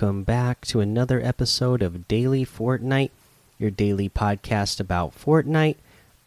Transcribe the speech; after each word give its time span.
Welcome 0.00 0.22
back 0.22 0.64
to 0.68 0.80
another 0.80 1.20
episode 1.22 1.82
of 1.82 2.08
Daily 2.08 2.46
Fortnite, 2.46 3.10
your 3.58 3.70
daily 3.70 4.08
podcast 4.08 4.80
about 4.80 5.14
Fortnite. 5.14 5.76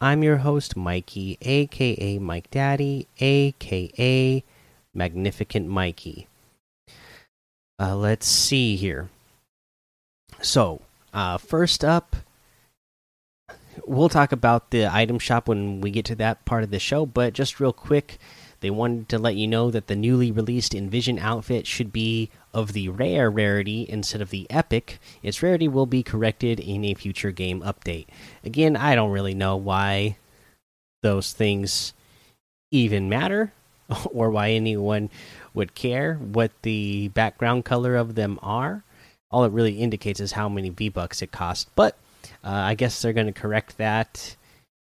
I'm 0.00 0.22
your 0.22 0.36
host, 0.36 0.76
Mikey, 0.76 1.38
aka 1.42 2.18
Mike 2.20 2.48
Daddy, 2.52 3.08
aka 3.18 4.44
Magnificent 4.94 5.66
Mikey. 5.66 6.28
Uh, 7.80 7.96
let's 7.96 8.28
see 8.28 8.76
here. 8.76 9.10
So, 10.40 10.80
uh, 11.12 11.38
first 11.38 11.84
up, 11.84 12.14
we'll 13.84 14.08
talk 14.08 14.30
about 14.30 14.70
the 14.70 14.86
item 14.86 15.18
shop 15.18 15.48
when 15.48 15.80
we 15.80 15.90
get 15.90 16.04
to 16.04 16.14
that 16.14 16.44
part 16.44 16.62
of 16.62 16.70
the 16.70 16.78
show, 16.78 17.06
but 17.06 17.32
just 17.32 17.58
real 17.58 17.72
quick, 17.72 18.18
they 18.60 18.70
wanted 18.70 19.08
to 19.08 19.18
let 19.18 19.34
you 19.34 19.48
know 19.48 19.72
that 19.72 19.88
the 19.88 19.96
newly 19.96 20.30
released 20.30 20.76
Envision 20.76 21.18
outfit 21.18 21.66
should 21.66 21.92
be 21.92 22.30
of 22.54 22.72
the 22.72 22.88
rare 22.88 23.30
rarity 23.30 23.84
instead 23.88 24.22
of 24.22 24.30
the 24.30 24.46
epic. 24.48 24.98
Its 25.22 25.42
rarity 25.42 25.68
will 25.68 25.86
be 25.86 26.02
corrected 26.02 26.60
in 26.60 26.84
a 26.84 26.94
future 26.94 27.32
game 27.32 27.60
update. 27.60 28.06
Again, 28.44 28.76
I 28.76 28.94
don't 28.94 29.10
really 29.10 29.34
know 29.34 29.56
why 29.56 30.16
those 31.02 31.32
things 31.32 31.92
even 32.70 33.08
matter 33.08 33.52
or 34.10 34.30
why 34.30 34.50
anyone 34.50 35.10
would 35.52 35.74
care 35.74 36.14
what 36.14 36.50
the 36.62 37.08
background 37.08 37.64
color 37.64 37.96
of 37.96 38.14
them 38.14 38.38
are. 38.42 38.84
All 39.30 39.44
it 39.44 39.52
really 39.52 39.80
indicates 39.80 40.20
is 40.20 40.32
how 40.32 40.48
many 40.48 40.70
V 40.70 40.88
bucks 40.88 41.20
it 41.20 41.32
costs. 41.32 41.68
But 41.74 41.96
uh, 42.44 42.50
I 42.50 42.74
guess 42.74 43.02
they're 43.02 43.12
going 43.12 43.26
to 43.26 43.32
correct 43.32 43.76
that 43.78 44.36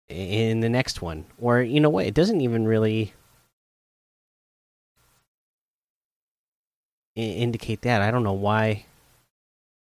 in 0.09 0.61
the 0.61 0.69
next 0.69 1.01
one. 1.01 1.25
Or 1.39 1.63
you 1.63 1.81
know 1.81 1.91
what? 1.91 2.07
It 2.07 2.15
doesn't 2.15 2.43
even 2.43 2.67
really 2.67 3.15
indicate 7.17 7.83
that. 7.83 8.03
I 8.03 8.11
don't 8.11 8.25
know 8.25 8.33
why 8.33 8.85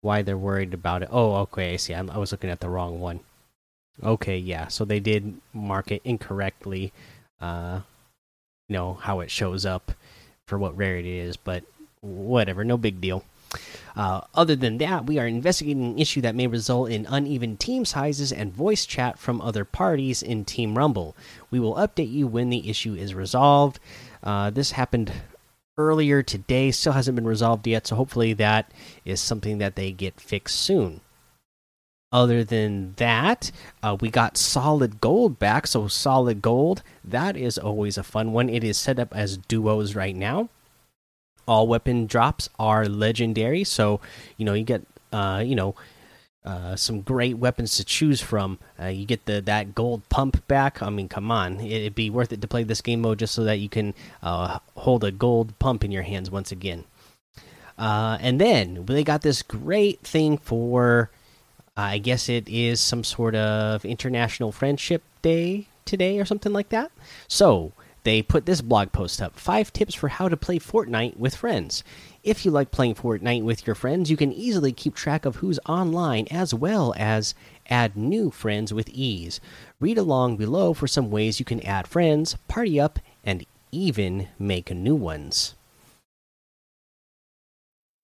why 0.02 0.22
they're 0.22 0.38
worried 0.38 0.74
about 0.74 1.02
it. 1.02 1.08
Oh, 1.10 1.34
okay, 1.36 1.74
I 1.74 1.76
see. 1.76 1.94
I'm, 1.94 2.10
i 2.10 2.18
was 2.18 2.32
looking 2.32 2.50
at 2.50 2.60
the 2.60 2.68
wrong 2.68 3.00
one. 3.00 3.20
Okay, 4.02 4.36
yeah. 4.36 4.68
So 4.68 4.84
they 4.84 5.00
did 5.00 5.40
mark 5.52 5.90
it 5.90 6.02
incorrectly. 6.04 6.92
Uh, 7.40 7.80
you 8.68 8.74
know 8.74 8.94
how 8.94 9.20
it 9.20 9.30
shows 9.30 9.64
up 9.64 9.92
for 10.46 10.58
what 10.58 10.76
rarity 10.76 11.18
it 11.18 11.22
is, 11.24 11.36
but 11.36 11.64
whatever, 12.00 12.64
no 12.64 12.76
big 12.76 13.00
deal. 13.00 13.24
Uh, 13.96 14.20
other 14.34 14.54
than 14.54 14.78
that, 14.78 15.06
we 15.06 15.18
are 15.18 15.26
investigating 15.26 15.84
an 15.84 15.98
issue 15.98 16.20
that 16.20 16.34
may 16.34 16.46
result 16.46 16.90
in 16.90 17.06
uneven 17.06 17.56
team 17.56 17.84
sizes 17.84 18.30
and 18.30 18.52
voice 18.52 18.84
chat 18.84 19.18
from 19.18 19.40
other 19.40 19.64
parties 19.64 20.22
in 20.22 20.44
Team 20.44 20.76
Rumble. 20.76 21.16
We 21.50 21.58
will 21.58 21.74
update 21.76 22.12
you 22.12 22.26
when 22.26 22.50
the 22.50 22.68
issue 22.68 22.94
is 22.94 23.14
resolved. 23.14 23.78
Uh, 24.22 24.50
this 24.50 24.72
happened 24.72 25.12
earlier 25.78 26.22
today. 26.22 26.70
Still 26.70 26.92
hasn't 26.92 27.16
been 27.16 27.26
resolved 27.26 27.66
yet, 27.66 27.86
so 27.86 27.96
hopefully 27.96 28.32
that 28.34 28.70
is 29.04 29.20
something 29.20 29.58
that 29.58 29.76
they 29.76 29.92
get 29.92 30.20
fixed 30.20 30.56
soon. 30.56 31.00
Other 32.12 32.44
than 32.44 32.94
that, 32.96 33.50
uh, 33.82 33.96
we 34.00 34.10
got 34.10 34.36
solid 34.36 35.00
gold 35.00 35.38
back. 35.38 35.66
So, 35.66 35.88
solid 35.88 36.40
gold, 36.40 36.82
that 37.04 37.36
is 37.36 37.58
always 37.58 37.98
a 37.98 38.02
fun 38.02 38.32
one. 38.32 38.48
It 38.48 38.62
is 38.62 38.78
set 38.78 38.98
up 38.98 39.14
as 39.14 39.36
duos 39.36 39.94
right 39.94 40.14
now. 40.14 40.48
All 41.48 41.66
weapon 41.66 42.06
drops 42.06 42.48
are 42.58 42.86
legendary. 42.86 43.64
So, 43.64 44.00
you 44.36 44.44
know, 44.44 44.54
you 44.54 44.64
get, 44.64 44.82
uh, 45.12 45.42
you 45.44 45.54
know, 45.54 45.74
uh, 46.46 46.76
some 46.76 47.00
great 47.00 47.38
weapons 47.38 47.76
to 47.76 47.84
choose 47.84 48.20
from. 48.20 48.58
Uh, 48.80 48.86
you 48.86 49.04
get 49.04 49.26
the 49.26 49.40
that 49.40 49.74
gold 49.74 50.08
pump 50.08 50.46
back. 50.46 50.80
I 50.80 50.90
mean, 50.90 51.08
come 51.08 51.30
on, 51.30 51.60
it'd 51.60 51.96
be 51.96 52.08
worth 52.08 52.32
it 52.32 52.40
to 52.40 52.46
play 52.46 52.62
this 52.62 52.80
game 52.80 53.00
mode 53.00 53.18
just 53.18 53.34
so 53.34 53.42
that 53.44 53.58
you 53.58 53.68
can 53.68 53.94
uh, 54.22 54.60
hold 54.76 55.02
a 55.02 55.10
gold 55.10 55.58
pump 55.58 55.82
in 55.82 55.90
your 55.90 56.04
hands 56.04 56.30
once 56.30 56.52
again. 56.52 56.84
Uh, 57.76 58.16
and 58.20 58.40
then 58.40 58.86
they 58.86 59.04
got 59.04 59.22
this 59.22 59.42
great 59.42 60.00
thing 60.00 60.38
for, 60.38 61.10
I 61.76 61.98
guess 61.98 62.28
it 62.28 62.48
is 62.48 62.80
some 62.80 63.04
sort 63.04 63.34
of 63.34 63.84
International 63.84 64.52
Friendship 64.52 65.02
Day 65.20 65.66
today 65.84 66.18
or 66.18 66.24
something 66.24 66.52
like 66.52 66.70
that. 66.70 66.90
So 67.28 67.72
they 68.06 68.22
put 68.22 68.46
this 68.46 68.60
blog 68.60 68.92
post 68.92 69.20
up 69.20 69.34
five 69.34 69.72
tips 69.72 69.92
for 69.92 70.06
how 70.06 70.28
to 70.28 70.36
play 70.36 70.60
Fortnite 70.60 71.16
with 71.16 71.34
friends. 71.34 71.82
If 72.22 72.44
you 72.44 72.52
like 72.52 72.70
playing 72.70 72.94
Fortnite 72.94 73.42
with 73.42 73.66
your 73.66 73.74
friends, 73.74 74.08
you 74.08 74.16
can 74.16 74.32
easily 74.32 74.70
keep 74.70 74.94
track 74.94 75.24
of 75.24 75.36
who's 75.36 75.58
online 75.68 76.28
as 76.30 76.54
well 76.54 76.94
as 76.96 77.34
add 77.68 77.96
new 77.96 78.30
friends 78.30 78.72
with 78.72 78.88
ease. 78.90 79.40
Read 79.80 79.98
along 79.98 80.36
below 80.36 80.72
for 80.72 80.86
some 80.86 81.10
ways 81.10 81.40
you 81.40 81.44
can 81.44 81.60
add 81.66 81.88
friends, 81.88 82.36
party 82.46 82.78
up, 82.78 83.00
and 83.24 83.44
even 83.72 84.28
make 84.38 84.70
new 84.70 84.94
ones. 84.94 85.56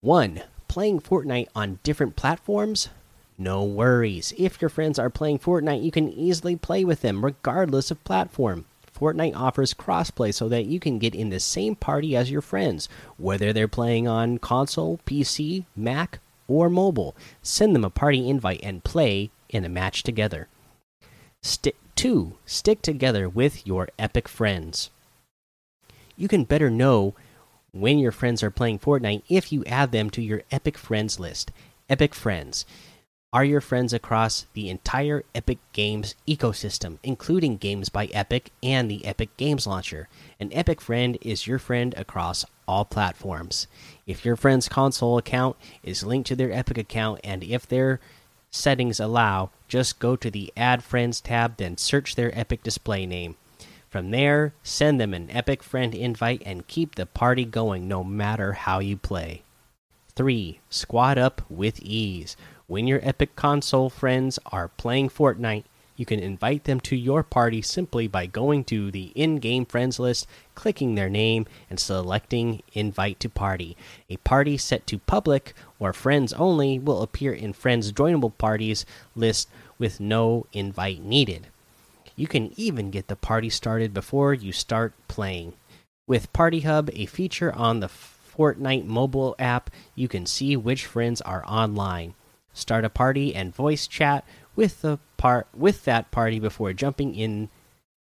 1. 0.01 0.41
Playing 0.67 0.99
Fortnite 0.99 1.47
on 1.55 1.79
different 1.81 2.17
platforms? 2.17 2.89
No 3.37 3.63
worries. 3.63 4.33
If 4.37 4.61
your 4.61 4.67
friends 4.67 4.99
are 4.99 5.09
playing 5.09 5.39
Fortnite, 5.39 5.81
you 5.81 5.91
can 5.91 6.09
easily 6.09 6.57
play 6.57 6.83
with 6.83 6.99
them 6.99 7.23
regardless 7.23 7.89
of 7.89 8.03
platform. 8.03 8.65
Fortnite 9.03 9.35
offers 9.35 9.73
crossplay 9.73 10.33
so 10.33 10.47
that 10.47 10.65
you 10.65 10.79
can 10.79 10.97
get 10.97 11.13
in 11.13 11.29
the 11.29 11.41
same 11.41 11.75
party 11.75 12.15
as 12.15 12.31
your 12.31 12.39
friends, 12.41 12.87
whether 13.17 13.51
they're 13.51 13.67
playing 13.67 14.07
on 14.07 14.37
console, 14.37 15.01
PC, 15.05 15.65
Mac, 15.75 16.19
or 16.47 16.69
mobile. 16.69 17.13
Send 17.41 17.75
them 17.75 17.83
a 17.83 17.89
party 17.89 18.29
invite 18.29 18.61
and 18.63 18.81
play 18.81 19.29
in 19.49 19.65
a 19.65 19.69
match 19.69 20.03
together. 20.03 20.47
St 21.41 21.75
2. 21.95 22.37
Stick 22.45 22.81
together 22.81 23.27
with 23.27 23.67
your 23.67 23.89
epic 23.99 24.29
friends. 24.29 24.89
You 26.15 26.29
can 26.29 26.45
better 26.45 26.69
know 26.69 27.13
when 27.73 27.99
your 27.99 28.13
friends 28.13 28.41
are 28.41 28.51
playing 28.51 28.79
Fortnite 28.79 29.23
if 29.27 29.51
you 29.51 29.65
add 29.65 29.91
them 29.91 30.09
to 30.11 30.21
your 30.21 30.43
Epic 30.49 30.77
Friends 30.77 31.19
list. 31.19 31.51
Epic 31.89 32.15
Friends 32.15 32.65
are 33.33 33.43
your 33.43 33.61
friends 33.61 33.91
across 33.93 34.45
the 34.53 34.69
entire 34.69 35.23
Epic 35.33 35.57
Games 35.73 36.13
ecosystem, 36.27 36.99
including 37.01 37.57
games 37.57 37.89
by 37.89 38.05
Epic 38.13 38.51
and 38.61 38.89
the 38.89 39.03
Epic 39.05 39.35
Games 39.37 39.65
Launcher. 39.65 40.07
An 40.39 40.53
Epic 40.53 40.79
friend 40.79 41.17
is 41.19 41.47
your 41.47 41.57
friend 41.57 41.95
across 41.97 42.45
all 42.67 42.85
platforms. 42.85 43.65
If 44.05 44.23
your 44.23 44.35
friend's 44.35 44.69
console 44.69 45.17
account 45.17 45.55
is 45.81 46.03
linked 46.03 46.27
to 46.27 46.35
their 46.35 46.51
Epic 46.51 46.77
account 46.77 47.21
and 47.23 47.43
if 47.43 47.67
their 47.67 47.99
settings 48.51 48.99
allow, 48.99 49.49
just 49.67 49.97
go 49.97 50.15
to 50.15 50.29
the 50.29 50.53
Add 50.55 50.83
Friends 50.83 51.19
tab, 51.19 51.57
then 51.57 51.75
search 51.75 52.13
their 52.13 52.37
Epic 52.37 52.61
display 52.61 53.07
name. 53.07 53.35
From 53.89 54.11
there, 54.11 54.53
send 54.61 55.01
them 55.01 55.13
an 55.15 55.31
Epic 55.31 55.63
friend 55.63 55.95
invite 55.95 56.43
and 56.45 56.67
keep 56.67 56.93
the 56.93 57.07
party 57.07 57.45
going 57.45 57.87
no 57.87 58.03
matter 58.03 58.53
how 58.53 58.77
you 58.77 58.95
play. 58.95 59.41
3. 60.15 60.59
Squad 60.69 61.17
up 61.17 61.41
with 61.49 61.79
ease. 61.81 62.37
When 62.73 62.87
your 62.87 63.01
Epic 63.03 63.35
Console 63.35 63.91
friends 63.91 64.39
are 64.47 64.67
playing 64.67 65.09
Fortnite, 65.09 65.65
you 65.95 66.07
can 66.07 66.17
invite 66.19 66.63
them 66.63 66.79
to 66.79 66.95
your 66.95 67.21
party 67.21 67.61
simply 67.61 68.07
by 68.07 68.25
going 68.25 68.63
to 68.63 68.89
the 68.89 69.11
in 69.13 69.35
game 69.35 69.63
friends 69.63 69.99
list, 69.99 70.25
clicking 70.55 70.95
their 70.95 71.07
name, 71.07 71.45
and 71.69 71.79
selecting 71.79 72.63
Invite 72.73 73.19
to 73.19 73.29
Party. 73.29 73.77
A 74.09 74.17
party 74.17 74.57
set 74.57 74.87
to 74.87 74.97
public 74.97 75.53
or 75.77 75.93
friends 75.93 76.33
only 76.33 76.79
will 76.79 77.03
appear 77.03 77.31
in 77.31 77.53
Friends 77.53 77.91
Joinable 77.91 78.35
Parties 78.39 78.87
list 79.15 79.49
with 79.77 79.99
no 79.99 80.47
invite 80.51 81.03
needed. 81.03 81.49
You 82.15 82.25
can 82.25 82.53
even 82.57 82.89
get 82.89 83.07
the 83.07 83.15
party 83.15 83.51
started 83.51 83.93
before 83.93 84.33
you 84.33 84.51
start 84.51 84.93
playing. 85.07 85.53
With 86.07 86.33
Party 86.33 86.61
Hub, 86.61 86.89
a 86.93 87.05
feature 87.05 87.53
on 87.53 87.81
the 87.81 87.87
Fortnite 88.35 88.85
mobile 88.85 89.35
app, 89.37 89.69
you 89.93 90.07
can 90.07 90.25
see 90.25 90.57
which 90.57 90.87
friends 90.87 91.21
are 91.21 91.45
online 91.45 92.15
start 92.53 92.85
a 92.85 92.89
party 92.89 93.33
and 93.35 93.55
voice 93.55 93.87
chat 93.87 94.23
with 94.55 94.81
the 94.81 94.99
part 95.17 95.47
with 95.53 95.85
that 95.85 96.11
party 96.11 96.39
before 96.39 96.73
jumping 96.73 97.15
in 97.15 97.49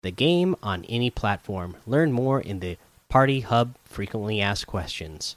the 0.02 0.12
game 0.12 0.56
on 0.64 0.86
any 0.86 1.10
platform. 1.10 1.76
Learn 1.86 2.12
more 2.12 2.40
in 2.40 2.60
the 2.60 2.78
Party 3.10 3.42
Hub 3.42 3.76
frequently 3.86 4.42
asked 4.42 4.68
questions. 4.68 5.36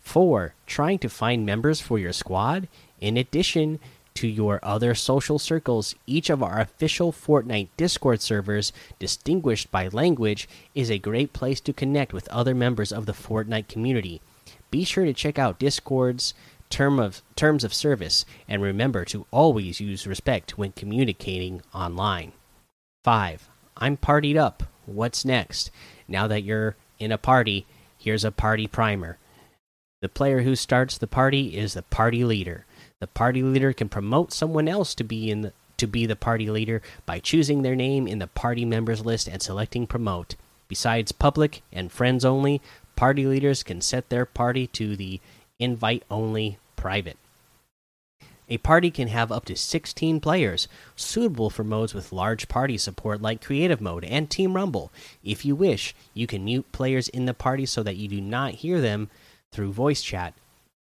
4. 0.00 0.54
Trying 0.66 0.98
to 1.00 1.08
find 1.08 1.46
members 1.46 1.80
for 1.80 1.98
your 1.98 2.12
squad 2.12 2.68
in 3.00 3.16
addition 3.16 3.78
to 4.14 4.26
your 4.28 4.60
other 4.62 4.94
social 4.94 5.38
circles, 5.38 5.94
each 6.06 6.28
of 6.28 6.42
our 6.42 6.60
official 6.60 7.12
Fortnite 7.12 7.68
Discord 7.76 8.20
servers, 8.20 8.72
distinguished 8.98 9.70
by 9.70 9.88
language, 9.88 10.48
is 10.74 10.90
a 10.90 10.98
great 10.98 11.32
place 11.32 11.60
to 11.60 11.72
connect 11.72 12.12
with 12.12 12.28
other 12.28 12.54
members 12.54 12.92
of 12.92 13.06
the 13.06 13.12
Fortnite 13.12 13.68
community. 13.68 14.20
Be 14.70 14.84
sure 14.84 15.04
to 15.04 15.12
check 15.12 15.38
out 15.38 15.58
Discord's 15.58 16.34
term 16.72 16.98
of 16.98 17.22
terms 17.36 17.62
of 17.62 17.74
service 17.74 18.24
and 18.48 18.62
remember 18.62 19.04
to 19.04 19.26
always 19.30 19.78
use 19.78 20.06
respect 20.06 20.56
when 20.58 20.72
communicating 20.72 21.62
online. 21.74 22.32
5. 23.04 23.48
I'm 23.76 23.96
partied 23.96 24.36
up. 24.36 24.64
What's 24.86 25.24
next? 25.24 25.70
Now 26.08 26.26
that 26.26 26.42
you're 26.42 26.76
in 26.98 27.12
a 27.12 27.18
party, 27.18 27.66
here's 27.98 28.24
a 28.24 28.32
party 28.32 28.66
primer. 28.66 29.18
The 30.00 30.08
player 30.08 30.42
who 30.42 30.56
starts 30.56 30.98
the 30.98 31.06
party 31.06 31.56
is 31.56 31.74
the 31.74 31.82
party 31.82 32.24
leader. 32.24 32.64
The 33.00 33.06
party 33.06 33.42
leader 33.42 33.72
can 33.72 33.88
promote 33.88 34.32
someone 34.32 34.66
else 34.66 34.94
to 34.94 35.04
be 35.04 35.30
in 35.30 35.42
the, 35.42 35.52
to 35.76 35.86
be 35.86 36.06
the 36.06 36.16
party 36.16 36.48
leader 36.50 36.80
by 37.04 37.20
choosing 37.20 37.62
their 37.62 37.76
name 37.76 38.08
in 38.08 38.18
the 38.18 38.26
party 38.28 38.64
members 38.64 39.04
list 39.04 39.28
and 39.28 39.42
selecting 39.42 39.86
promote. 39.86 40.36
Besides 40.68 41.12
public 41.12 41.62
and 41.72 41.92
friends 41.92 42.24
only, 42.24 42.62
party 42.96 43.26
leaders 43.26 43.62
can 43.62 43.80
set 43.80 44.08
their 44.08 44.24
party 44.24 44.66
to 44.68 44.96
the 44.96 45.20
invite 45.58 46.02
only, 46.10 46.58
private. 46.82 47.16
A 48.48 48.58
party 48.58 48.90
can 48.90 49.06
have 49.06 49.30
up 49.30 49.44
to 49.44 49.54
16 49.54 50.18
players, 50.18 50.66
suitable 50.96 51.48
for 51.48 51.62
modes 51.62 51.94
with 51.94 52.10
large 52.10 52.48
party 52.48 52.76
support 52.76 53.22
like 53.22 53.44
Creative 53.44 53.80
Mode 53.80 54.04
and 54.04 54.28
Team 54.28 54.54
Rumble. 54.54 54.90
If 55.22 55.44
you 55.44 55.54
wish, 55.54 55.94
you 56.12 56.26
can 56.26 56.44
mute 56.44 56.72
players 56.72 57.08
in 57.08 57.26
the 57.26 57.34
party 57.34 57.66
so 57.66 57.84
that 57.84 57.94
you 57.94 58.08
do 58.08 58.20
not 58.20 58.54
hear 58.54 58.80
them 58.80 59.10
through 59.52 59.72
voice 59.72 60.02
chat. 60.02 60.34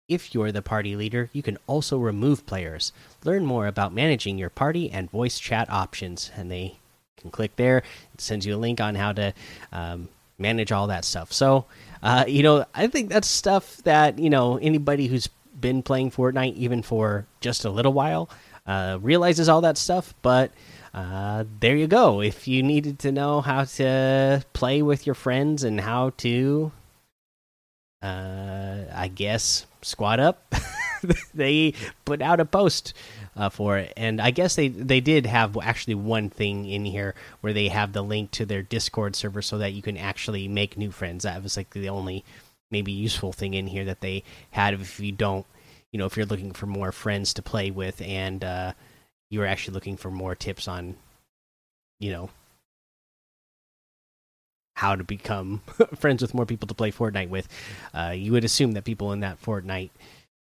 If 0.09 0.35
you're 0.35 0.51
the 0.51 0.63
party 0.63 0.97
leader, 0.97 1.29
you 1.35 1.43
can 1.43 1.59
also 1.67 1.99
remove 1.99 2.47
players. 2.47 2.91
Learn 3.23 3.45
more 3.45 3.67
about 3.67 3.93
managing 3.93 4.39
your 4.39 4.51
party 4.51 4.91
and 4.91 5.11
voice 5.11 5.39
chat 5.39 5.69
options, 5.69 6.31
and 6.35 6.51
they 6.51 6.79
can 7.19 7.31
click 7.31 7.57
there. 7.57 7.83
It 8.15 8.23
sends 8.23 8.47
you 8.47 8.57
a 8.57 8.65
link 8.65 8.81
on 8.81 8.95
how 8.95 9.13
to 9.13 9.35
um, 9.73 10.09
manage 10.39 10.73
all 10.73 10.87
that 10.87 11.05
stuff. 11.05 11.35
So, 11.35 11.67
uh, 12.03 12.25
you 12.27 12.43
know, 12.43 12.65
I 12.75 12.87
think 12.87 13.11
that's 13.11 13.29
stuff 13.29 13.77
that 13.85 14.19
you 14.19 14.31
know 14.31 14.57
anybody 14.57 15.07
who's 15.07 15.29
been 15.61 15.83
playing 15.83 16.11
Fortnite 16.11 16.55
even 16.55 16.83
for 16.83 17.27
just 17.41 17.65
a 17.65 17.71
little 17.71 17.93
while 17.93 18.29
uh, 18.67 18.99
realizes 19.01 19.49
all 19.49 19.61
that 19.63 19.79
stuff. 19.79 20.15
But 20.23 20.53
uh, 20.95 21.45
there 21.61 21.77
you 21.77 21.87
go. 21.87 22.21
If 22.21 22.47
you 22.47 22.63
needed 22.63 22.99
to 23.01 23.13
know 23.13 23.41
how 23.41 23.65
to 23.65 24.45
play 24.53 24.83
with 24.83 25.07
your 25.07 25.15
friends 25.15 25.65
and 25.65 25.81
how 25.81 26.11
to, 26.19 26.73
uh, 28.03 28.85
I 28.95 29.09
guess, 29.09 29.67
squad 29.83 30.21
up, 30.21 30.55
they 31.35 31.75
put 32.05 32.23
out 32.23 32.41
a 32.41 32.45
post 32.45 32.95
uh, 33.37 33.49
for 33.49 33.79
it. 33.79 33.93
And 33.97 34.21
I 34.21 34.31
guess 34.31 34.55
they 34.55 34.69
they 34.69 35.01
did 35.01 35.27
have 35.27 35.57
actually 35.57 35.95
one 35.95 36.29
thing 36.31 36.67
in 36.67 36.85
here 36.85 37.15
where 37.41 37.53
they 37.53 37.69
have 37.69 37.93
the 37.93 38.03
link 38.03 38.31
to 38.33 38.47
their 38.47 38.63
Discord 38.63 39.17
server 39.17 39.43
so 39.43 39.59
that 39.59 39.73
you 39.73 39.83
can 39.83 39.97
actually 39.97 40.49
make 40.49 40.77
new 40.77 40.91
friends. 40.91 41.25
That 41.25 41.43
was 41.43 41.57
like 41.57 41.71
the 41.71 41.89
only 41.89 42.25
maybe 42.73 42.91
useful 42.91 43.33
thing 43.33 43.55
in 43.55 43.69
here 43.69 43.85
that 43.85 44.01
they 44.01 44.25
had 44.51 44.75
if 44.75 44.99
you 44.99 45.13
don't 45.13 45.47
you 45.93 45.99
know 45.99 46.07
if 46.07 46.17
you're 46.17 46.27
looking 46.27 46.53
for 46.53 46.67
more 46.67 46.91
friends 46.91 47.35
to 47.35 47.43
play 47.43 47.71
with 47.71 48.01
and 48.03 48.43
uh, 48.43 48.73
you're 49.31 49.47
actually 49.47 49.75
looking 49.75 49.97
for 49.97 50.11
more 50.11 50.35
tips 50.35 50.67
on 50.67 50.97
you 52.01 52.11
know 52.11 52.31
how 54.75 54.97
to 54.97 55.05
become 55.05 55.61
friends 55.95 56.23
with 56.23 56.35
more 56.35 56.47
people 56.47 56.67
to 56.67 56.75
play 56.75 56.91
Fortnite 56.91 57.29
with, 57.29 57.49
uh, 57.95 58.13
you 58.17 58.33
would 58.33 58.45
assume 58.45 58.73
that 58.73 58.85
people 58.85 59.13
in 59.13 59.21
that 59.21 59.41
Fortnite 59.41 59.91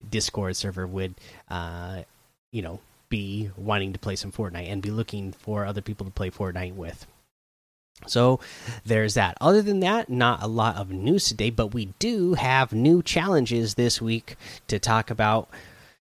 Discord 0.07 0.55
server 0.55 0.87
would, 0.87 1.15
uh, 1.49 2.03
you 2.51 2.61
know, 2.61 2.79
be 3.09 3.49
wanting 3.57 3.91
to 3.91 3.99
play 3.99 4.15
some 4.15 4.31
Fortnite 4.31 4.71
and 4.71 4.81
be 4.81 4.91
looking 4.91 5.33
for 5.33 5.65
other 5.65 5.81
people 5.81 6.05
to 6.05 6.11
play 6.11 6.29
Fortnite 6.29 6.75
with. 6.75 7.05
So 8.07 8.39
there's 8.85 9.13
that. 9.15 9.37
Other 9.41 9.61
than 9.61 9.81
that, 9.81 10.09
not 10.09 10.41
a 10.41 10.47
lot 10.47 10.77
of 10.77 10.89
news 10.89 11.27
today, 11.27 11.49
but 11.49 11.73
we 11.73 11.93
do 11.99 12.33
have 12.33 12.73
new 12.73 13.03
challenges 13.03 13.75
this 13.75 14.01
week 14.01 14.35
to 14.67 14.79
talk 14.79 15.11
about. 15.11 15.49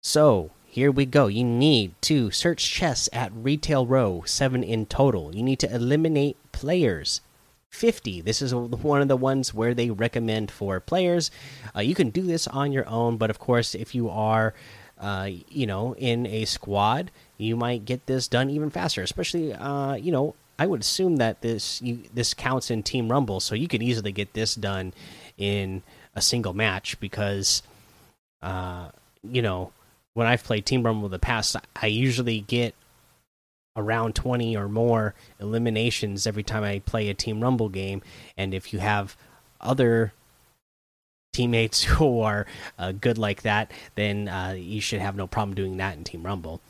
So 0.02 0.52
here 0.66 0.92
we 0.92 1.06
go. 1.06 1.28
You 1.28 1.44
need 1.44 1.94
to 2.04 2.32
search 2.32 2.70
chests 2.70 3.10
at 3.12 3.32
retail 3.36 3.86
row, 3.86 4.24
seven 4.26 4.64
in 4.64 4.86
total. 4.86 5.36
You 5.36 5.44
need 5.44 5.60
to 5.60 5.74
eliminate 5.74 6.38
players. 6.52 7.22
50. 7.70 8.20
This 8.22 8.42
is 8.42 8.54
one 8.54 9.02
of 9.02 9.08
the 9.08 9.16
ones 9.16 9.54
where 9.54 9.74
they 9.74 9.90
recommend 9.90 10.52
for 10.52 10.80
players. 10.82 11.32
Uh, 11.76 11.80
you 11.80 11.96
can 11.96 12.10
do 12.10 12.22
this 12.22 12.46
on 12.48 12.74
your 12.74 12.88
own, 12.88 13.16
but 13.16 13.30
of 13.30 13.40
course, 13.40 13.74
if 13.74 13.96
you 13.96 14.10
are, 14.10 14.54
uh, 15.00 15.30
you 15.48 15.66
know, 15.66 15.96
in 15.96 16.26
a 16.28 16.44
squad, 16.44 17.12
you 17.38 17.56
might 17.56 17.86
get 17.86 18.06
this 18.08 18.28
done 18.28 18.50
even 18.50 18.70
faster. 18.70 19.02
Especially, 19.02 19.54
uh, 19.54 19.94
you 19.94 20.12
know, 20.12 20.36
I 20.60 20.68
would 20.68 20.82
assume 20.82 21.18
that 21.18 21.42
this 21.42 21.82
you, 21.82 22.04
this 22.14 22.34
counts 22.34 22.70
in 22.70 22.84
Team 22.84 23.12
Rumble, 23.12 23.40
so 23.40 23.56
you 23.56 23.68
could 23.68 23.82
easily 23.82 24.12
get 24.12 24.34
this 24.34 24.56
done 24.56 24.94
in 25.38 25.84
a 26.16 26.22
single 26.22 26.54
match 26.54 27.00
because, 27.00 27.64
uh, 28.42 28.90
you 29.24 29.42
know, 29.42 29.72
when 30.14 30.28
I've 30.28 30.44
played 30.44 30.66
Team 30.66 30.84
Rumble 30.84 31.06
in 31.06 31.12
the 31.12 31.20
past, 31.20 31.56
I 31.76 31.88
usually 31.88 32.42
get 32.42 32.76
around 33.76 34.16
20 34.16 34.58
or 34.58 34.68
more 34.68 35.16
eliminations 35.40 36.28
every 36.28 36.44
time 36.44 36.64
I 36.64 36.80
play 36.80 37.10
a 37.10 37.14
Team 37.14 37.42
Rumble 37.42 37.70
game, 37.70 38.02
and 38.38 38.54
if 38.54 38.74
you 38.74 38.80
have 38.80 39.16
other 39.60 40.14
teammates 41.34 41.84
who 41.84 42.22
are 42.22 42.46
uh, 42.78 42.92
good 42.92 43.18
like 43.18 43.44
that, 43.44 43.72
then 43.96 44.28
uh, 44.28 44.56
you 44.58 44.82
should 44.82 45.02
have 45.02 45.16
no 45.16 45.28
problem 45.28 45.56
doing 45.56 45.78
that 45.78 45.98
in 45.98 46.04
Team 46.04 46.24
Rumble. 46.24 46.62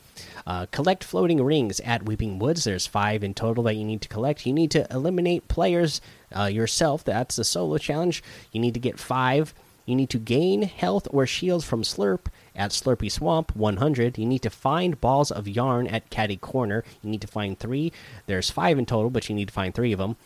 Uh, 0.45 0.65
collect 0.71 1.03
floating 1.03 1.43
rings 1.43 1.79
at 1.81 2.03
Weeping 2.03 2.39
Woods. 2.39 2.63
There's 2.63 2.87
five 2.87 3.23
in 3.23 3.33
total 3.33 3.63
that 3.65 3.75
you 3.75 3.83
need 3.83 4.01
to 4.01 4.09
collect. 4.09 4.45
You 4.45 4.53
need 4.53 4.71
to 4.71 4.87
eliminate 4.91 5.47
players 5.47 6.01
uh, 6.35 6.45
yourself. 6.45 7.03
That's 7.03 7.35
the 7.35 7.43
solo 7.43 7.77
challenge. 7.77 8.23
You 8.51 8.61
need 8.61 8.73
to 8.73 8.79
get 8.79 8.99
five. 8.99 9.53
You 9.85 9.95
need 9.95 10.09
to 10.11 10.19
gain 10.19 10.61
health 10.63 11.07
or 11.11 11.25
shields 11.25 11.65
from 11.65 11.83
Slurp 11.83 12.27
at 12.55 12.71
Slurpy 12.71 13.11
Swamp 13.11 13.55
100. 13.55 14.17
You 14.17 14.25
need 14.25 14.43
to 14.43 14.49
find 14.49 15.01
balls 15.01 15.31
of 15.31 15.47
yarn 15.47 15.87
at 15.87 16.09
Catty 16.09 16.37
Corner. 16.37 16.83
You 17.01 17.09
need 17.09 17.21
to 17.21 17.27
find 17.27 17.57
three. 17.57 17.91
There's 18.27 18.51
five 18.51 18.77
in 18.77 18.85
total, 18.85 19.09
but 19.09 19.27
you 19.27 19.35
need 19.35 19.47
to 19.47 19.53
find 19.53 19.73
three 19.73 19.91
of 19.91 19.99
them. 19.99 20.17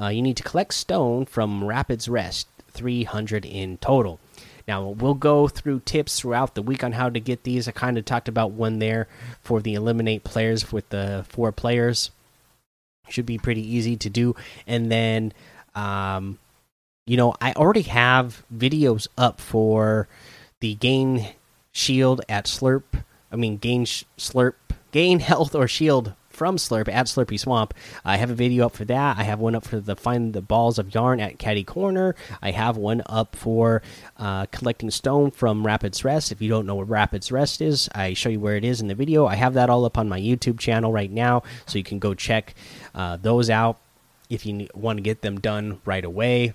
Uh, 0.00 0.08
you 0.08 0.22
need 0.22 0.36
to 0.38 0.42
collect 0.42 0.74
stone 0.74 1.26
from 1.26 1.64
Rapids 1.64 2.08
Rest. 2.08 2.48
300 2.74 3.46
in 3.46 3.78
total. 3.78 4.20
Now, 4.66 4.88
we'll 4.88 5.14
go 5.14 5.46
through 5.46 5.80
tips 5.80 6.18
throughout 6.18 6.54
the 6.54 6.62
week 6.62 6.82
on 6.82 6.92
how 6.92 7.10
to 7.10 7.20
get 7.20 7.42
these. 7.42 7.68
I 7.68 7.72
kind 7.72 7.98
of 7.98 8.04
talked 8.04 8.28
about 8.28 8.52
one 8.52 8.78
there 8.78 9.08
for 9.42 9.60
the 9.60 9.74
eliminate 9.74 10.24
players 10.24 10.72
with 10.72 10.88
the 10.88 11.26
four 11.28 11.52
players. 11.52 12.10
Should 13.08 13.26
be 13.26 13.36
pretty 13.36 13.60
easy 13.60 13.96
to 13.96 14.08
do. 14.08 14.34
And 14.66 14.90
then, 14.90 15.32
um, 15.74 16.38
you 17.06 17.18
know, 17.18 17.34
I 17.40 17.52
already 17.52 17.82
have 17.82 18.42
videos 18.54 19.06
up 19.18 19.40
for 19.40 20.08
the 20.60 20.74
gain 20.74 21.34
shield 21.72 22.22
at 22.28 22.46
Slurp. 22.46 22.84
I 23.30 23.36
mean, 23.36 23.58
gain 23.58 23.84
Slurp, 23.84 24.54
gain 24.92 25.20
health 25.20 25.54
or 25.54 25.68
shield 25.68 26.14
from 26.34 26.56
Slurp 26.56 26.88
at 26.88 27.06
Slurpy 27.06 27.38
Swamp. 27.38 27.74
I 28.04 28.16
have 28.16 28.30
a 28.30 28.34
video 28.34 28.66
up 28.66 28.74
for 28.74 28.84
that. 28.86 29.18
I 29.18 29.22
have 29.22 29.40
one 29.40 29.54
up 29.54 29.64
for 29.64 29.80
the 29.80 29.96
find 29.96 30.32
the 30.32 30.42
balls 30.42 30.78
of 30.78 30.94
yarn 30.94 31.20
at 31.20 31.38
Catty 31.38 31.64
Corner. 31.64 32.14
I 32.42 32.50
have 32.50 32.76
one 32.76 33.02
up 33.06 33.36
for 33.36 33.82
uh, 34.18 34.46
collecting 34.46 34.90
stone 34.90 35.30
from 35.30 35.64
Rapids 35.64 36.04
Rest. 36.04 36.32
If 36.32 36.42
you 36.42 36.48
don't 36.48 36.66
know 36.66 36.74
what 36.76 36.88
Rapids 36.88 37.30
Rest 37.30 37.60
is, 37.60 37.88
I 37.94 38.14
show 38.14 38.28
you 38.28 38.40
where 38.40 38.56
it 38.56 38.64
is 38.64 38.80
in 38.80 38.88
the 38.88 38.94
video. 38.94 39.26
I 39.26 39.36
have 39.36 39.54
that 39.54 39.70
all 39.70 39.84
up 39.84 39.98
on 39.98 40.08
my 40.08 40.20
YouTube 40.20 40.58
channel 40.58 40.92
right 40.92 41.10
now, 41.10 41.42
so 41.66 41.78
you 41.78 41.84
can 41.84 41.98
go 41.98 42.14
check 42.14 42.54
uh, 42.94 43.16
those 43.16 43.50
out 43.50 43.78
if 44.30 44.46
you 44.46 44.68
want 44.74 44.96
to 44.96 45.02
get 45.02 45.22
them 45.22 45.38
done 45.40 45.80
right 45.84 46.04
away 46.04 46.54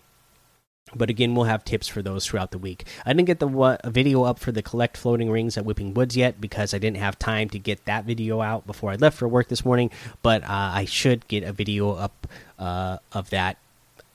but 0.95 1.09
again 1.09 1.35
we'll 1.35 1.45
have 1.45 1.63
tips 1.63 1.87
for 1.87 2.01
those 2.01 2.25
throughout 2.25 2.51
the 2.51 2.57
week. 2.57 2.85
I 3.05 3.13
didn't 3.13 3.27
get 3.27 3.39
the 3.39 3.79
video 3.85 4.23
up 4.23 4.39
for 4.39 4.51
the 4.51 4.61
collect 4.61 4.97
floating 4.97 5.29
rings 5.29 5.57
at 5.57 5.65
Weeping 5.65 5.93
Woods 5.93 6.17
yet 6.17 6.41
because 6.41 6.73
i 6.73 6.77
didn't 6.77 6.97
have 6.97 7.19
time 7.19 7.49
to 7.49 7.59
get 7.59 7.85
that 7.85 8.05
video 8.05 8.41
out 8.41 8.65
before 8.65 8.91
i 8.91 8.95
left 8.95 9.17
for 9.17 9.27
work 9.27 9.47
this 9.47 9.65
morning. 9.65 9.91
But 10.21 10.43
uh, 10.43 10.71
i 10.73 10.85
should 10.85 11.27
get 11.27 11.43
a 11.43 11.53
video 11.53 11.91
up 11.91 12.27
uh, 12.57 12.97
of 13.11 13.29
that 13.29 13.57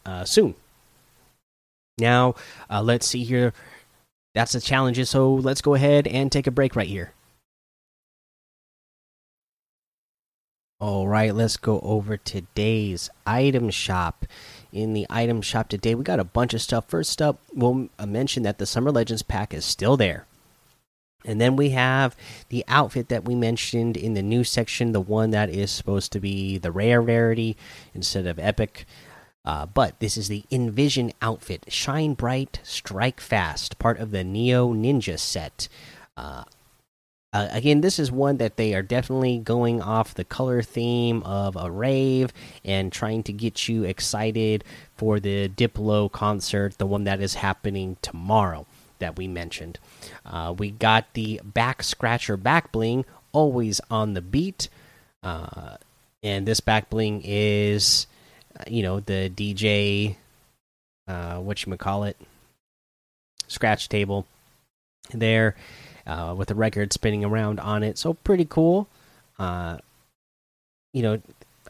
uh, 0.04 0.25
soon. 0.25 0.54
Now 1.99 2.35
uh, 2.68 2.83
let's 2.83 3.06
see 3.06 3.25
here. 3.25 3.52
That's 4.35 4.52
the 4.52 4.61
challenges 4.61 5.11
so 5.11 5.35
let's 5.35 5.61
go 5.61 5.75
ahead 5.75 6.06
and 6.06 6.30
take 6.30 6.47
a 6.47 6.50
break 6.50 6.76
right 6.76 6.88
here. 6.88 7.12
All 10.80 11.06
right 11.06 11.35
let's 11.35 11.56
go 11.56 11.80
over 11.80 12.16
today's 12.16 13.09
item 13.25 13.71
shop 13.71 14.26
in 14.74 14.92
the 14.92 15.06
item 15.08 15.40
shop 15.40 15.68
today. 15.68 15.94
We 15.94 16.02
got 16.02 16.18
a 16.18 16.24
bunch 16.24 16.52
of 16.52 16.60
stuff. 16.60 16.86
First 16.88 17.22
up, 17.22 17.38
we'll 17.54 17.88
mention 18.04 18.42
that 18.42 18.58
the 18.58 18.66
Summer 18.66 18.90
Legends 18.90 19.22
pack 19.22 19.54
is 19.54 19.64
still 19.64 19.96
there. 19.96 20.26
And 21.24 21.40
then 21.40 21.56
we 21.56 21.70
have 21.70 22.16
the 22.50 22.64
outfit 22.68 23.08
that 23.08 23.24
we 23.24 23.34
mentioned 23.34 23.96
in 23.96 24.14
the 24.14 24.22
new 24.22 24.44
section, 24.44 24.92
the 24.92 25.00
one 25.00 25.30
that 25.30 25.48
is 25.48 25.70
supposed 25.70 26.12
to 26.12 26.20
be 26.20 26.58
the 26.58 26.72
rare 26.72 27.00
rarity 27.00 27.56
instead 27.94 28.26
of 28.26 28.38
epic. 28.38 28.84
Uh, 29.44 29.64
but 29.64 29.98
this 30.00 30.16
is 30.16 30.28
the 30.28 30.44
Envision 30.50 31.12
outfit, 31.22 31.66
Shine 31.68 32.14
Bright, 32.14 32.60
Strike 32.62 33.20
Fast, 33.20 33.78
part 33.78 33.98
of 33.98 34.10
the 34.10 34.24
Neo 34.24 34.74
Ninja 34.74 35.18
set. 35.18 35.68
Uh, 36.16 36.44
uh, 37.34 37.48
again, 37.50 37.80
this 37.80 37.98
is 37.98 38.12
one 38.12 38.36
that 38.36 38.56
they 38.56 38.74
are 38.74 38.82
definitely 38.82 39.38
going 39.38 39.82
off 39.82 40.14
the 40.14 40.24
color 40.24 40.62
theme 40.62 41.20
of 41.24 41.56
a 41.56 41.68
rave 41.68 42.32
and 42.64 42.92
trying 42.92 43.24
to 43.24 43.32
get 43.32 43.68
you 43.68 43.82
excited 43.82 44.62
for 44.94 45.18
the 45.18 45.48
Diplo 45.48 46.10
concert, 46.10 46.78
the 46.78 46.86
one 46.86 47.02
that 47.04 47.20
is 47.20 47.34
happening 47.34 47.96
tomorrow 48.02 48.66
that 49.00 49.16
we 49.16 49.26
mentioned. 49.26 49.80
Uh, 50.24 50.54
we 50.56 50.70
got 50.70 51.12
the 51.14 51.40
back 51.42 51.82
scratcher 51.82 52.36
back 52.36 52.70
bling 52.70 53.04
always 53.32 53.80
on 53.90 54.14
the 54.14 54.22
beat, 54.22 54.68
uh, 55.24 55.76
and 56.22 56.46
this 56.46 56.60
back 56.60 56.88
bling 56.88 57.20
is, 57.24 58.06
you 58.68 58.84
know, 58.84 59.00
the 59.00 59.28
DJ, 59.28 60.14
uh, 61.08 61.38
what 61.38 61.66
you 61.66 61.76
call 61.76 62.04
it, 62.04 62.16
scratch 63.48 63.88
table 63.88 64.24
there 65.12 65.56
uh, 66.06 66.34
with 66.37 66.50
a 66.50 66.54
record 66.54 66.92
spinning 66.92 67.25
around 67.25 67.61
on 67.61 67.82
it. 67.82 67.99
So 67.99 68.14
pretty 68.14 68.44
cool. 68.44 68.88
Uh, 69.38 69.78
you 70.92 71.02
know, 71.02 71.20